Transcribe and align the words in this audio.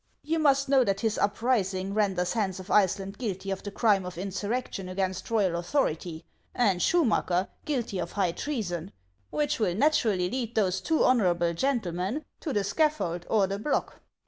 You 0.23 0.39
must 0.39 0.67
know 0.67 0.83
that 0.83 1.01
his 1.01 1.19
uprising 1.19 1.93
ren 1.93 2.15
ders 2.15 2.33
Hans 2.33 2.59
of 2.59 2.71
Iceland 2.71 3.19
guilty 3.19 3.51
of 3.51 3.61
the 3.61 3.69
crime 3.69 4.03
of 4.03 4.17
insurrection 4.17 4.89
against 4.89 5.29
royal 5.29 5.55
authority, 5.55 6.25
and 6.55 6.79
Schumacker 6.81 7.49
guilty 7.65 7.99
of 7.99 8.13
high 8.13 8.31
treason, 8.31 8.93
which 9.29 9.59
will 9.59 9.75
naturally 9.75 10.27
lead 10.27 10.55
those 10.55 10.81
two 10.81 11.03
honorable 11.03 11.53
gentlemen 11.53 12.25
to 12.39 12.51
the 12.51 12.63
scaffold 12.63 13.27
or 13.29 13.45
the 13.45 13.59
block. 13.59 14.01